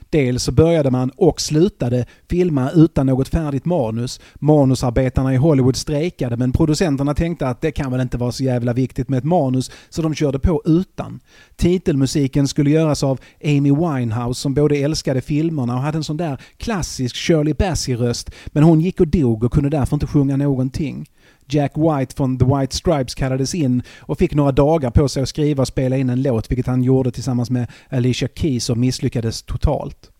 Dels 0.09 0.43
så 0.43 0.51
började 0.51 0.91
man 0.91 1.11
och 1.17 1.41
slutade 1.41 2.05
filma 2.29 2.71
utan 2.71 3.05
något 3.05 3.27
färdigt 3.27 3.65
manus. 3.65 4.19
Manusarbetarna 4.35 5.33
i 5.33 5.37
Hollywood 5.37 5.75
strejkade 5.75 6.37
men 6.37 6.51
producenterna 6.51 7.13
tänkte 7.13 7.47
att 7.47 7.61
det 7.61 7.71
kan 7.71 7.91
väl 7.91 8.01
inte 8.01 8.17
vara 8.17 8.31
så 8.31 8.43
jävla 8.43 8.73
viktigt 8.73 9.09
med 9.09 9.17
ett 9.17 9.23
manus 9.23 9.71
så 9.89 10.01
de 10.01 10.15
körde 10.15 10.39
på 10.39 10.61
utan. 10.65 11.19
Titelmusiken 11.55 12.47
skulle 12.47 12.69
göras 12.69 13.03
av 13.03 13.19
Amy 13.43 13.71
Winehouse 13.71 14.41
som 14.41 14.53
både 14.53 14.77
älskade 14.77 15.21
filmerna 15.21 15.75
och 15.75 15.81
hade 15.81 15.97
en 15.97 16.03
sån 16.03 16.17
där 16.17 16.41
klassisk 16.57 17.15
Shirley 17.15 17.53
Bassey-röst 17.53 18.31
men 18.47 18.63
hon 18.63 18.81
gick 18.81 18.99
och 18.99 19.07
dog 19.07 19.43
och 19.43 19.53
kunde 19.53 19.69
därför 19.69 19.95
inte 19.95 20.07
sjunga 20.07 20.37
någonting. 20.37 21.05
Jack 21.49 21.71
White 21.75 22.15
från 22.15 22.39
The 22.39 22.45
White 22.45 22.75
Stripes 22.75 23.15
kallades 23.15 23.55
in 23.55 23.83
och 23.99 24.17
fick 24.17 24.33
några 24.33 24.51
dagar 24.51 24.91
på 24.91 25.09
sig 25.09 25.23
att 25.23 25.29
skriva 25.29 25.61
och 25.61 25.67
spela 25.67 25.97
in 25.97 26.09
en 26.09 26.21
låt, 26.21 26.51
vilket 26.51 26.67
han 26.67 26.83
gjorde 26.83 27.11
tillsammans 27.11 27.49
med 27.49 27.67
Alicia 27.89 28.27
Keys 28.35 28.69
och 28.69 28.77
misslyckades 28.77 29.41
totalt. 29.41 30.11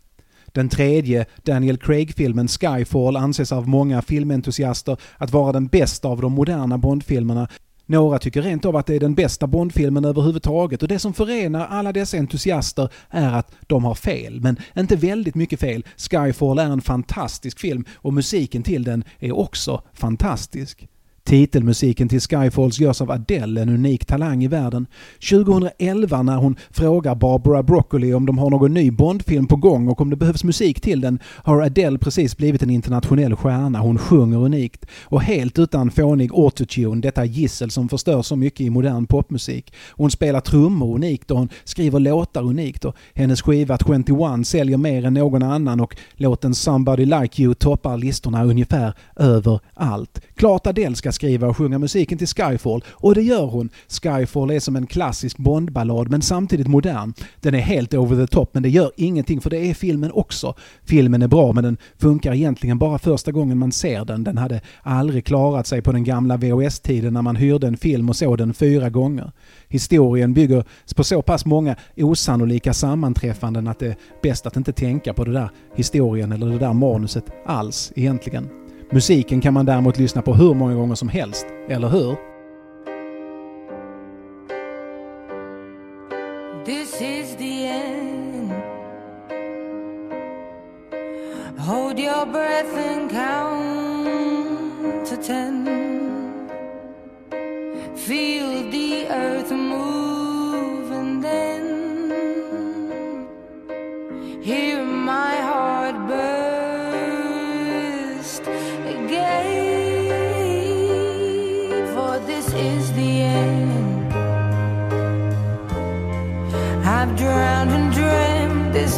Den 0.45 0.69
tredje, 0.69 1.25
Daniel 1.43 1.77
Craig-filmen 1.77 2.47
Skyfall, 2.47 3.15
anses 3.15 3.51
av 3.51 3.67
många 3.67 4.01
filmentusiaster 4.01 4.97
att 5.17 5.31
vara 5.31 5.51
den 5.51 5.67
bästa 5.67 6.07
av 6.07 6.21
de 6.21 6.33
moderna 6.33 6.77
Bondfilmerna. 6.77 7.47
Några 7.85 8.19
tycker 8.19 8.41
rent 8.41 8.65
av 8.65 8.75
att 8.75 8.85
det 8.85 8.95
är 8.95 8.99
den 8.99 9.15
bästa 9.15 9.47
Bondfilmen 9.47 10.05
överhuvudtaget 10.05 10.81
och 10.81 10.87
det 10.87 10.99
som 10.99 11.13
förenar 11.13 11.67
alla 11.67 11.93
dessa 11.93 12.17
entusiaster 12.17 12.89
är 13.09 13.33
att 13.33 13.51
de 13.67 13.85
har 13.85 13.95
fel. 13.95 14.41
Men 14.41 14.57
inte 14.77 14.95
väldigt 14.95 15.35
mycket 15.35 15.59
fel. 15.59 15.85
Skyfall 15.97 16.59
är 16.59 16.69
en 16.69 16.81
fantastisk 16.81 17.59
film 17.59 17.85
och 17.95 18.13
musiken 18.13 18.63
till 18.63 18.83
den 18.83 19.03
är 19.19 19.31
också 19.37 19.81
fantastisk. 19.93 20.87
Titelmusiken 21.29 22.09
till 22.09 22.21
Skyfalls 22.21 22.79
görs 22.79 23.01
av 23.01 23.11
Adele, 23.11 23.61
en 23.61 23.69
unik 23.69 24.05
talang 24.05 24.43
i 24.43 24.47
världen. 24.47 24.87
2011 25.29 26.21
när 26.21 26.37
hon 26.37 26.55
frågar 26.69 27.15
Barbara 27.15 27.63
Broccoli 27.63 28.13
om 28.13 28.25
de 28.25 28.37
har 28.37 28.49
någon 28.49 28.73
ny 28.73 28.91
Bondfilm 28.91 29.47
på 29.47 29.55
gång 29.55 29.87
och 29.87 30.01
om 30.01 30.09
det 30.09 30.15
behövs 30.15 30.43
musik 30.43 30.81
till 30.81 31.01
den 31.01 31.19
har 31.23 31.61
Adele 31.61 31.97
precis 31.97 32.37
blivit 32.37 32.63
en 32.63 32.69
internationell 32.69 33.35
stjärna. 33.35 33.79
Hon 33.79 33.97
sjunger 33.97 34.37
unikt 34.37 34.85
och 35.03 35.21
helt 35.21 35.59
utan 35.59 35.91
fånig 35.91 36.31
autotune, 36.33 37.01
detta 37.01 37.25
gissel 37.25 37.71
som 37.71 37.89
förstör 37.89 38.21
så 38.21 38.35
mycket 38.35 38.61
i 38.61 38.69
modern 38.69 39.05
popmusik. 39.05 39.73
Hon 39.89 40.11
spelar 40.11 40.39
trummor 40.39 40.95
unikt 40.95 41.31
och 41.31 41.37
hon 41.37 41.49
skriver 41.63 41.99
låtar 41.99 42.43
unikt 42.43 42.85
och 42.85 42.95
hennes 43.13 43.41
skiva 43.41 43.77
21 43.77 44.47
säljer 44.47 44.77
mer 44.77 45.05
än 45.05 45.13
någon 45.13 45.43
annan 45.43 45.79
och 45.79 45.95
låten 46.13 46.55
Somebody 46.55 47.05
Like 47.05 47.43
You 47.43 47.53
toppar 47.53 47.97
listorna 47.97 48.43
ungefär 48.43 48.93
överallt. 49.15 50.21
Klart 50.35 50.67
Adele 50.67 50.95
ska 50.95 51.11
skriva 51.19 51.47
och 51.47 51.57
sjunga 51.57 51.79
musiken 51.79 52.17
till 52.17 52.27
Skyfall 52.27 52.83
och 52.91 53.15
det 53.15 53.21
gör 53.21 53.45
hon. 53.45 53.69
Skyfall 53.87 54.51
är 54.51 54.59
som 54.59 54.75
en 54.75 54.87
klassisk 54.87 55.37
Bondballad 55.37 56.09
men 56.09 56.21
samtidigt 56.21 56.67
modern. 56.67 57.13
Den 57.41 57.55
är 57.55 57.59
helt 57.59 57.93
over 57.93 58.25
the 58.25 58.27
top 58.27 58.53
men 58.53 58.63
det 58.63 58.69
gör 58.69 58.91
ingenting 58.95 59.41
för 59.41 59.49
det 59.49 59.57
är 59.57 59.73
filmen 59.73 60.11
också. 60.11 60.55
Filmen 60.83 61.21
är 61.21 61.27
bra 61.27 61.53
men 61.53 61.63
den 61.63 61.77
funkar 61.97 62.33
egentligen 62.33 62.77
bara 62.77 62.99
första 62.99 63.31
gången 63.31 63.57
man 63.57 63.71
ser 63.71 64.05
den. 64.05 64.23
Den 64.23 64.37
hade 64.37 64.61
aldrig 64.81 65.25
klarat 65.25 65.67
sig 65.67 65.81
på 65.81 65.91
den 65.91 66.03
gamla 66.03 66.37
VHS-tiden 66.37 67.13
när 67.13 67.21
man 67.21 67.35
hyrde 67.35 67.67
en 67.67 67.77
film 67.77 68.09
och 68.09 68.15
såg 68.15 68.37
den 68.37 68.53
fyra 68.53 68.89
gånger. 68.89 69.31
Historien 69.67 70.33
bygger 70.33 70.63
på 70.95 71.03
så 71.03 71.21
pass 71.21 71.45
många 71.45 71.75
osannolika 71.97 72.73
sammanträffanden 72.73 73.67
att 73.67 73.79
det 73.79 73.87
är 73.87 73.95
bäst 74.21 74.45
att 74.45 74.57
inte 74.57 74.71
tänka 74.71 75.13
på 75.13 75.23
det 75.23 75.33
där 75.33 75.49
historien 75.75 76.31
eller 76.31 76.47
det 76.47 76.59
där 76.59 76.73
manuset 76.73 77.25
alls 77.45 77.91
egentligen. 77.95 78.58
Musiken 78.91 79.41
kan 79.41 79.53
man 79.53 79.65
däremot 79.65 79.97
lyssna 79.97 80.21
på 80.21 80.33
hur 80.33 80.53
många 80.53 80.75
gånger 80.75 80.95
som 80.95 81.09
helst, 81.09 81.45
eller 81.67 81.87
hur? 81.87 82.15
This 86.65 87.01
is 87.01 87.35
the 87.37 87.67
end. 87.67 88.51
Hold 91.57 91.99
your 91.99 92.25
breath 92.25 92.77
and 92.77 93.11
count 93.11 94.09
to 95.09 95.15
ten. 95.27 95.65
Feel 97.95 98.71
the 98.71 99.07
earth 99.07 99.51
move 99.51 99.98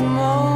small 0.01 0.50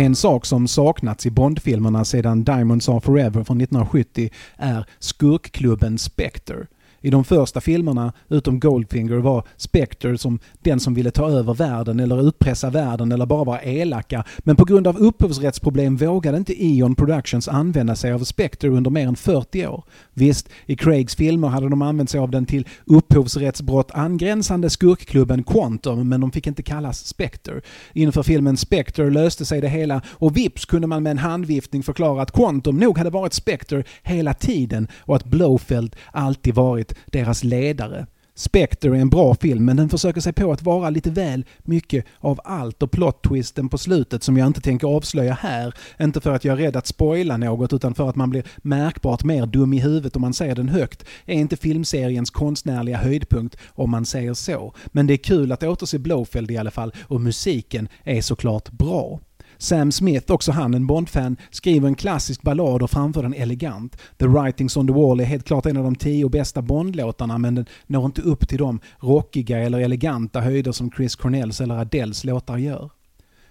En 0.00 0.16
sak 0.16 0.46
som 0.46 0.68
saknats 0.68 1.26
i 1.26 1.30
Bondfilmerna 1.30 2.04
sedan 2.04 2.44
Diamonds 2.44 2.88
Are 2.88 3.00
Forever 3.00 3.44
från 3.44 3.60
1970 3.60 4.30
är 4.56 4.86
skurkklubben 4.98 5.98
Spectre. 5.98 6.66
I 7.00 7.10
de 7.10 7.24
första 7.24 7.60
filmerna, 7.60 8.12
utom 8.28 8.60
Goldfinger, 8.60 9.16
var 9.16 9.44
Spectre 9.56 10.18
som 10.18 10.38
den 10.62 10.80
som 10.80 10.94
ville 10.94 11.10
ta 11.10 11.30
över 11.30 11.54
världen 11.54 12.00
eller 12.00 12.28
utpressa 12.28 12.70
världen 12.70 13.12
eller 13.12 13.26
bara 13.26 13.44
vara 13.44 13.62
elaka. 13.62 14.24
Men 14.38 14.56
på 14.56 14.64
grund 14.64 14.86
av 14.86 14.98
upphovsrättsproblem 14.98 15.96
vågade 15.96 16.38
inte 16.38 16.64
Eon 16.64 16.94
Productions 16.94 17.48
använda 17.48 17.96
sig 17.96 18.12
av 18.12 18.18
Spectre 18.18 18.68
under 18.68 18.90
mer 18.90 19.06
än 19.08 19.16
40 19.16 19.66
år. 19.66 19.84
Visst, 20.14 20.48
i 20.66 20.76
Craigs 20.76 21.14
filmer 21.14 21.48
hade 21.48 21.68
de 21.68 21.82
använt 21.82 22.10
sig 22.10 22.20
av 22.20 22.30
den 22.30 22.46
till 22.46 22.68
upphovsrättsbrott 22.84 23.90
angränsande 23.90 24.70
skurkklubben 24.70 25.42
Quantum, 25.42 26.08
men 26.08 26.20
de 26.20 26.32
fick 26.32 26.46
inte 26.46 26.62
kallas 26.62 27.06
Spectre. 27.06 27.60
Inför 27.92 28.22
filmen 28.22 28.56
Spectre 28.56 29.10
löste 29.10 29.44
sig 29.44 29.60
det 29.60 29.68
hela 29.68 30.02
och 30.08 30.36
vips 30.36 30.64
kunde 30.64 30.86
man 30.86 31.02
med 31.02 31.10
en 31.10 31.18
handviftning 31.18 31.82
förklara 31.82 32.22
att 32.22 32.32
Quantum 32.32 32.76
nog 32.76 32.98
hade 32.98 33.10
varit 33.10 33.32
Spectre 33.32 33.84
hela 34.02 34.34
tiden 34.34 34.88
och 34.98 35.16
att 35.16 35.24
Blowfeld 35.24 35.96
alltid 36.12 36.54
varit 36.54 36.89
deras 37.06 37.44
ledare. 37.44 38.06
Spectre 38.40 38.90
är 38.90 39.00
en 39.00 39.10
bra 39.10 39.34
film 39.34 39.64
men 39.64 39.76
den 39.76 39.88
försöker 39.88 40.20
sig 40.20 40.32
på 40.32 40.52
att 40.52 40.62
vara 40.62 40.90
lite 40.90 41.10
väl 41.10 41.44
mycket 41.58 42.04
av 42.18 42.40
allt 42.44 42.82
och 42.82 42.90
plot-twisten 42.90 43.68
på 43.68 43.78
slutet 43.78 44.22
som 44.22 44.36
jag 44.36 44.46
inte 44.46 44.60
tänker 44.60 44.86
avslöja 44.86 45.34
här. 45.34 45.74
Inte 46.00 46.20
för 46.20 46.34
att 46.34 46.44
jag 46.44 46.52
är 46.52 46.64
rädd 46.64 46.76
att 46.76 46.86
spoila 46.86 47.36
något 47.36 47.72
utan 47.72 47.94
för 47.94 48.08
att 48.08 48.16
man 48.16 48.30
blir 48.30 48.44
märkbart 48.56 49.24
mer 49.24 49.46
dum 49.46 49.72
i 49.72 49.80
huvudet 49.80 50.16
om 50.16 50.22
man 50.22 50.34
säger 50.34 50.54
den 50.54 50.68
högt. 50.68 51.04
Är 51.26 51.34
inte 51.34 51.56
filmseriens 51.56 52.30
konstnärliga 52.30 52.96
höjdpunkt 52.96 53.56
om 53.68 53.90
man 53.90 54.06
säger 54.06 54.34
så. 54.34 54.74
Men 54.86 55.06
det 55.06 55.14
är 55.14 55.18
kul 55.18 55.52
att 55.52 55.62
återse 55.62 55.98
Blowfield 55.98 56.50
i 56.50 56.56
alla 56.56 56.70
fall 56.70 56.92
och 57.02 57.20
musiken 57.20 57.88
är 58.04 58.22
såklart 58.22 58.70
bra. 58.70 59.20
Sam 59.62 59.92
Smith, 59.92 60.32
också 60.32 60.52
han 60.52 60.74
en 60.74 60.86
Bond-fan, 60.86 61.36
skriver 61.50 61.88
en 61.88 61.94
klassisk 61.94 62.42
ballad 62.42 62.82
och 62.82 62.90
framför 62.90 63.22
den 63.22 63.34
elegant. 63.34 63.96
The 64.18 64.26
Writings 64.26 64.76
on 64.76 64.86
the 64.86 64.92
Wall 64.92 65.20
är 65.20 65.24
helt 65.24 65.46
klart 65.46 65.66
en 65.66 65.76
av 65.76 65.84
de 65.84 65.94
tio 65.94 66.28
bästa 66.28 66.62
Bond-låtarna 66.62 67.38
men 67.38 67.54
den 67.54 67.66
når 67.86 68.04
inte 68.04 68.22
upp 68.22 68.48
till 68.48 68.58
de 68.58 68.80
rockiga 68.98 69.58
eller 69.58 69.80
eleganta 69.80 70.40
höjder 70.40 70.72
som 70.72 70.90
Chris 70.90 71.16
Cornells 71.16 71.60
eller 71.60 71.74
Adeles 71.74 72.24
låtar 72.24 72.56
gör. 72.56 72.90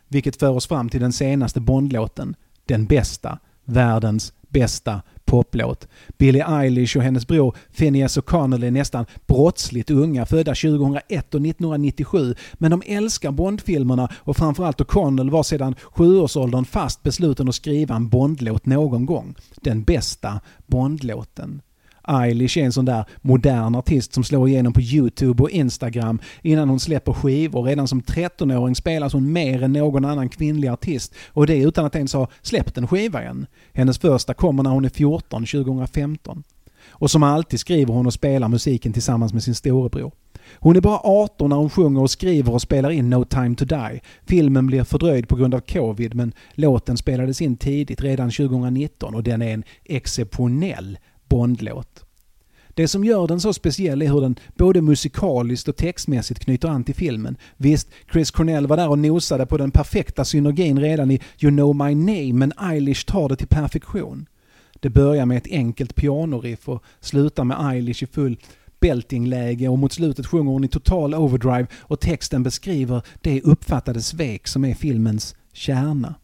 Vilket 0.08 0.36
för 0.36 0.50
oss 0.50 0.67
fram 0.67 0.89
till 0.89 1.02
den 1.02 1.13
senaste 1.13 1.60
Bond-låten. 1.60 2.36
Den 2.65 2.86
bästa. 2.86 3.39
Världens 3.65 4.34
bästa 4.48 5.02
poplåt. 5.30 5.88
Billie 6.18 6.44
Eilish 6.48 6.98
och 6.98 7.04
hennes 7.04 7.28
bror 7.28 7.56
Phineas 7.78 8.18
O'Connell 8.18 8.65
är 8.65 8.72
nästan 8.72 9.06
brottsligt 9.28 9.89
unga, 9.89 10.26
födda 10.26 10.56
2001 10.56 11.04
och 11.10 11.42
1997. 11.46 12.36
Men 12.54 12.72
de 12.72 12.82
älskar 12.86 13.32
Bondfilmerna 13.32 14.10
och 14.15 14.38
framförallt 14.38 14.82
O'Connell 14.82 15.30
var 15.30 15.44
sedan 15.44 15.76
sjuårsåldern 15.92 16.65
fast 16.65 17.04
besluten 17.04 17.50
att 17.50 17.56
skriva 17.56 17.96
en 17.96 18.10
Bondlåt 18.10 18.65
någon 18.65 19.06
gång. 19.06 19.36
Den 19.56 19.84
bästa 19.84 20.42
Bondlåten. 20.68 21.62
Eilish 22.10 22.58
är 22.58 22.63
en 22.63 22.74
sån 22.74 22.86
där 22.86 23.06
modern 23.22 23.76
artist 23.76 24.13
som 24.13 24.24
slår 24.24 24.50
igenom 24.50 24.74
på 24.74 24.82
YouTube 24.82 25.43
och 25.43 25.50
Instagram 25.50 26.19
innan 26.41 26.69
hon 26.69 26.80
släpper 26.80 27.13
skivor. 27.13 27.63
Redan 27.63 27.88
som 27.88 28.02
13-åring 28.02 28.76
spelas 28.76 29.13
hon 29.13 29.32
mer 29.32 29.63
än 29.63 29.74
någon 29.74 30.06
annan 30.06 30.30
kvinnlig 30.30 30.67
artist 30.67 31.13
och 31.28 31.48
det 31.48 31.58
utan 31.58 31.86
att 31.86 31.95
ens 31.95 32.13
ha 32.13 32.28
släppt 32.41 32.78
en 32.78 32.88
skiva 32.88 33.22
än. 33.22 33.45
Hennes 33.74 33.98
första 33.98 34.34
kommer 34.34 34.63
när 34.63 34.72
hon 34.72 34.86
är 34.86 34.89
14, 34.89 35.45
2015. 35.45 36.43
Och 36.89 37.12
som 37.12 37.24
alltid 37.24 37.60
skriver 37.60 37.93
hon 37.93 38.06
och 38.06 38.13
spelar 38.13 38.48
musiken 38.48 38.93
tillsammans 38.93 39.34
med 39.34 39.43
sin 39.43 39.56
storebror. 39.56 40.12
Hon 40.60 40.76
är 40.76 40.82
bara 40.82 41.00
18 41.04 41.50
när 41.50 41.56
hon 41.56 41.69
sjunger 41.69 42.02
och 42.02 42.12
skriver 42.12 42.54
och 42.54 42.62
spelar 42.62 42.89
in 42.89 43.10
No 43.10 43.26
time 43.26 43.56
to 43.56 43.65
die. 43.65 44.02
Filmen 44.28 44.67
blir 44.67 44.84
fördröjd 44.84 45.28
på 45.28 45.36
grund 45.36 45.56
av 45.56 45.60
covid 45.60 46.15
men 46.15 46.34
låten 46.54 46.98
spelades 46.98 47.41
in 47.41 47.58
tidigt, 47.58 48.02
redan 48.02 48.32
2019 48.32 49.15
och 49.15 49.24
den 49.24 49.41
är 49.41 49.54
en 49.54 49.63
exceptionell 49.86 50.98
Bondlåt. 51.30 52.06
Det 52.74 52.88
som 52.88 53.04
gör 53.04 53.28
den 53.28 53.39
så 53.39 53.54
speciell 53.54 54.02
är 54.02 54.08
hur 54.08 54.22
den 54.22 54.36
både 54.58 54.82
musikaliskt 54.82 55.68
och 55.68 55.76
textmässigt 55.76 56.39
knyter 56.39 56.68
an 56.68 56.84
till 56.84 56.96
filmen. 56.96 57.38
Visst, 57.58 57.88
Chris 58.12 58.32
Cornell 58.32 58.68
var 58.68 58.78
där 58.78 58.89
och 58.89 59.00
nosade 59.00 59.46
på 59.46 59.58
den 59.58 59.72
perfekta 59.72 60.26
synergin 60.26 60.80
redan 60.80 61.12
i 61.12 61.22
You 61.39 61.52
know 61.52 61.76
my 61.76 61.96
name, 61.96 62.34
men 62.34 62.54
Eilish 62.72 63.06
tar 63.06 63.30
det 63.30 63.36
till 63.36 63.48
perfektion. 63.48 64.26
Det 64.80 64.89
börjar 64.89 65.26
med 65.26 65.38
ett 65.38 65.52
enkelt 65.52 65.96
pianoriff 65.96 66.70
och 66.70 66.84
slutar 67.00 67.44
med 67.44 67.74
Eilish 67.74 68.04
i 68.04 68.08
full 68.08 68.38
beltingläge 68.80 69.68
och 69.68 69.80
mot 69.80 69.94
slutet 69.94 70.28
sjunger 70.28 70.52
hon 70.52 70.63
i 70.63 70.68
total 70.68 71.15
overdrive 71.15 71.68
och 71.78 72.00
texten 72.00 72.44
beskriver 72.44 73.02
det 73.22 73.42
uppfattade 73.42 74.02
svek 74.02 74.48
som 74.48 74.65
är 74.65 74.74
filmens 74.74 75.36
kärna. 75.54 76.15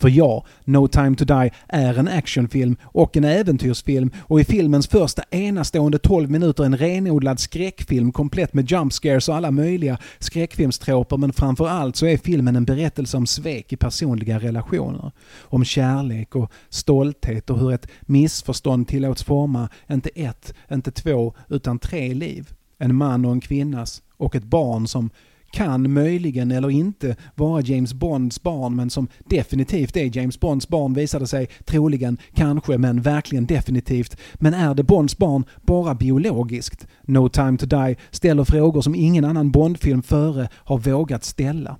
För 0.00 0.08
ja, 0.08 0.44
No 0.64 0.88
time 0.88 1.16
to 1.16 1.24
die 1.24 1.50
är 1.68 1.98
en 1.98 2.08
actionfilm 2.08 2.76
och 2.82 3.16
en 3.16 3.24
äventyrsfilm 3.24 4.10
och 4.18 4.40
i 4.40 4.44
filmens 4.44 4.88
första 4.88 5.22
enastående 5.30 5.98
12 5.98 6.30
minuter 6.30 6.64
en 6.64 6.76
renodlad 6.76 7.40
skräckfilm 7.40 8.12
komplett 8.12 8.54
med 8.54 8.70
jump 8.70 8.92
scares 8.92 9.28
och 9.28 9.36
alla 9.36 9.50
möjliga 9.50 9.98
skräckfilmstroper 10.18 11.16
men 11.16 11.32
framför 11.32 11.68
allt 11.68 11.96
så 11.96 12.06
är 12.06 12.16
filmen 12.16 12.56
en 12.56 12.64
berättelse 12.64 13.16
om 13.16 13.26
svek 13.26 13.72
i 13.72 13.76
personliga 13.76 14.38
relationer. 14.38 15.12
Om 15.40 15.64
kärlek 15.64 16.36
och 16.36 16.52
stolthet 16.68 17.50
och 17.50 17.58
hur 17.58 17.72
ett 17.72 17.86
missförstånd 18.00 18.88
tillåts 18.88 19.22
forma 19.22 19.68
inte 19.90 20.08
ett, 20.08 20.54
inte 20.70 20.90
två, 20.90 21.34
utan 21.48 21.78
tre 21.78 22.14
liv. 22.14 22.52
En 22.78 22.94
man 22.94 23.24
och 23.24 23.32
en 23.32 23.40
kvinnas 23.40 24.02
och 24.16 24.36
ett 24.36 24.44
barn 24.44 24.86
som 24.86 25.10
kan 25.50 25.92
möjligen 25.92 26.50
eller 26.50 26.70
inte 26.70 27.16
vara 27.34 27.60
James 27.60 27.94
Bonds 27.94 28.42
barn 28.42 28.76
men 28.76 28.90
som 28.90 29.08
definitivt 29.26 29.96
är 29.96 30.16
James 30.16 30.40
Bonds 30.40 30.68
barn 30.68 30.94
visade 30.94 31.26
sig 31.26 31.48
troligen, 31.64 32.18
kanske, 32.34 32.78
men 32.78 33.02
verkligen 33.02 33.46
definitivt. 33.46 34.16
Men 34.34 34.54
är 34.54 34.74
det 34.74 34.82
Bonds 34.82 35.18
barn 35.18 35.44
bara 35.62 35.94
biologiskt? 35.94 36.86
No 37.02 37.28
time 37.28 37.58
to 37.58 37.66
die 37.66 37.96
ställer 38.10 38.44
frågor 38.44 38.80
som 38.80 38.94
ingen 38.94 39.24
annan 39.24 39.50
Bondfilm 39.50 40.02
före 40.02 40.48
har 40.54 40.78
vågat 40.78 41.24
ställa. 41.24 41.76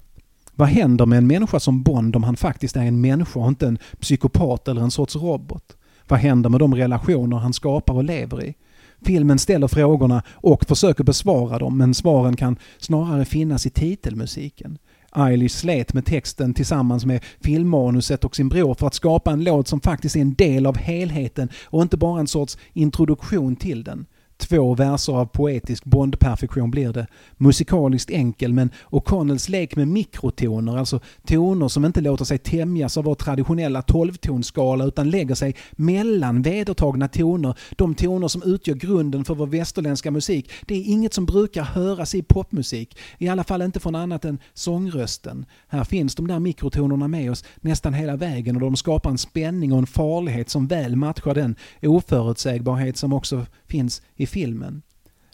Vad 0.54 0.68
händer 0.68 1.06
med 1.06 1.18
en 1.18 1.26
människa 1.26 1.60
som 1.60 1.82
Bond 1.82 2.16
om 2.16 2.22
han 2.22 2.36
faktiskt 2.36 2.76
är 2.76 2.82
en 2.82 3.00
människa 3.00 3.40
och 3.40 3.48
inte 3.48 3.66
en 3.66 3.78
psykopat 4.00 4.68
eller 4.68 4.82
en 4.82 4.90
sorts 4.90 5.16
robot? 5.16 5.76
Vad 6.08 6.18
händer 6.18 6.50
med 6.50 6.60
de 6.60 6.74
relationer 6.74 7.36
han 7.36 7.52
skapar 7.52 7.94
och 7.94 8.04
lever 8.04 8.44
i? 8.44 8.54
Filmen 9.04 9.38
ställer 9.38 9.68
frågorna 9.68 10.22
och 10.32 10.64
försöker 10.64 11.04
besvara 11.04 11.58
dem 11.58 11.78
men 11.78 11.94
svaren 11.94 12.36
kan 12.36 12.56
snarare 12.78 13.24
finnas 13.24 13.66
i 13.66 13.70
titelmusiken. 13.70 14.78
Eilish 15.16 15.56
slet 15.56 15.94
med 15.94 16.06
texten 16.06 16.54
tillsammans 16.54 17.04
med 17.04 17.24
filmmanuset 17.40 18.24
och 18.24 18.36
sin 18.36 18.48
bror 18.48 18.74
för 18.74 18.86
att 18.86 18.94
skapa 18.94 19.30
en 19.30 19.44
låt 19.44 19.68
som 19.68 19.80
faktiskt 19.80 20.16
är 20.16 20.20
en 20.20 20.34
del 20.34 20.66
av 20.66 20.76
helheten 20.78 21.48
och 21.64 21.82
inte 21.82 21.96
bara 21.96 22.20
en 22.20 22.26
sorts 22.26 22.58
introduktion 22.72 23.56
till 23.56 23.84
den. 23.84 24.06
Två 24.40 24.74
verser 24.74 25.12
av 25.12 25.26
poetisk 25.26 25.84
Bond-perfektion 25.84 26.70
blir 26.70 26.92
det. 26.92 27.06
Musikaliskt 27.36 28.10
enkel 28.10 28.52
men 28.52 28.70
O'Connells 28.90 29.50
lek 29.50 29.76
med 29.76 29.88
mikrotoner, 29.88 30.76
alltså 30.76 31.00
toner 31.26 31.68
som 31.68 31.84
inte 31.84 32.00
låter 32.00 32.24
sig 32.24 32.38
tämjas 32.38 32.96
av 32.96 33.04
vår 33.04 33.14
traditionella 33.14 33.82
tolvtonskala 33.82 34.84
utan 34.84 35.10
lägger 35.10 35.34
sig 35.34 35.56
mellan 35.72 36.42
vedertagna 36.42 37.08
toner, 37.08 37.54
de 37.70 37.94
toner 37.94 38.28
som 38.28 38.42
utgör 38.42 38.74
grunden 38.74 39.24
för 39.24 39.34
vår 39.34 39.46
västerländska 39.46 40.10
musik. 40.10 40.50
Det 40.66 40.74
är 40.74 40.84
inget 40.84 41.14
som 41.14 41.26
brukar 41.26 41.62
höras 41.62 42.14
i 42.14 42.22
popmusik, 42.22 42.98
i 43.18 43.28
alla 43.28 43.44
fall 43.44 43.62
inte 43.62 43.80
från 43.80 43.94
annat 43.94 44.24
än 44.24 44.38
sångrösten. 44.54 45.46
Här 45.68 45.84
finns 45.84 46.14
de 46.14 46.28
där 46.28 46.38
mikrotonerna 46.38 47.08
med 47.08 47.30
oss 47.30 47.44
nästan 47.60 47.94
hela 47.94 48.16
vägen 48.16 48.56
och 48.56 48.62
de 48.62 48.76
skapar 48.76 49.10
en 49.10 49.18
spänning 49.18 49.72
och 49.72 49.78
en 49.78 49.86
farlighet 49.86 50.50
som 50.50 50.66
väl 50.66 50.96
matchar 50.96 51.34
den 51.34 51.56
oförutsägbarhet 51.82 52.96
som 52.96 53.12
också 53.12 53.46
finns 53.66 54.02
i 54.16 54.26
filmen. 54.30 54.82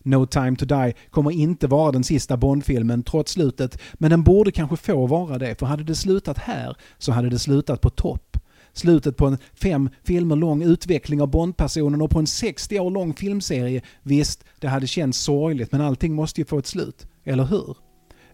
No 0.02 0.26
time 0.26 0.56
to 0.56 0.64
die 0.64 0.94
kommer 1.10 1.30
inte 1.30 1.66
vara 1.66 1.92
den 1.92 2.04
sista 2.04 2.36
Bondfilmen 2.36 3.02
trots 3.02 3.32
slutet, 3.32 3.78
men 3.94 4.10
den 4.10 4.22
borde 4.22 4.52
kanske 4.52 4.76
få 4.76 5.06
vara 5.06 5.38
det, 5.38 5.58
för 5.58 5.66
hade 5.66 5.84
det 5.84 5.94
slutat 5.94 6.38
här 6.38 6.76
så 6.98 7.12
hade 7.12 7.30
det 7.30 7.38
slutat 7.38 7.80
på 7.80 7.90
topp. 7.90 8.36
Slutet 8.72 9.16
på 9.16 9.26
en 9.26 9.38
fem 9.62 9.90
filmer 10.04 10.36
lång 10.36 10.62
utveckling 10.62 11.22
av 11.22 11.30
Bondpersonen 11.30 12.02
och 12.02 12.10
på 12.10 12.18
en 12.18 12.26
60 12.26 12.80
år 12.80 12.90
lång 12.90 13.14
filmserie. 13.14 13.82
Visst, 14.02 14.44
det 14.60 14.68
hade 14.68 14.86
känts 14.86 15.18
sorgligt 15.18 15.72
men 15.72 15.80
allting 15.80 16.14
måste 16.14 16.40
ju 16.40 16.44
få 16.44 16.58
ett 16.58 16.66
slut, 16.66 17.06
eller 17.24 17.44
hur? 17.44 17.76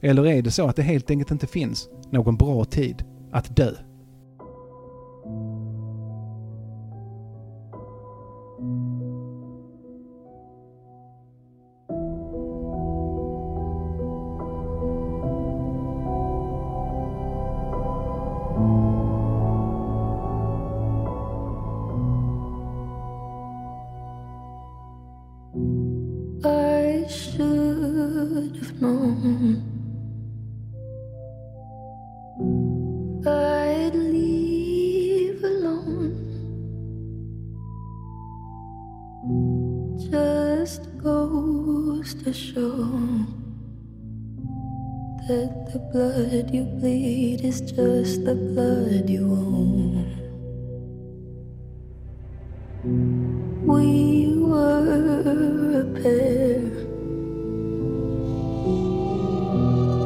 Eller 0.00 0.26
är 0.26 0.42
det 0.42 0.50
så 0.50 0.66
att 0.68 0.76
det 0.76 0.82
helt 0.82 1.10
enkelt 1.10 1.30
inte 1.30 1.46
finns 1.46 1.88
någon 2.10 2.36
bra 2.36 2.64
tid 2.64 3.04
att 3.32 3.56
dö? 3.56 3.72
The 48.24 48.36
blood 48.36 49.10
you 49.10 49.24
own. 49.24 50.06
We 53.66 54.38
were 54.38 55.80
a 55.80 55.84
pair, 56.00 56.60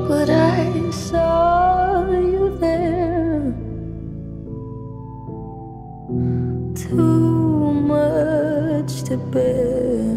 but 0.09 0.31
I 0.31 0.90
saw 0.90 2.11
you 2.11 2.57
there. 2.59 3.52
Too 6.74 7.72
much 7.74 9.02
to 9.09 9.18
bear. 9.18 10.16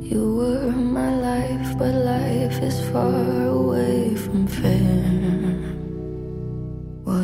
You 0.00 0.22
were 0.38 0.72
my 0.72 1.10
life, 1.20 1.76
but 1.78 1.94
life 1.94 2.62
is 2.62 2.80
far 2.90 3.51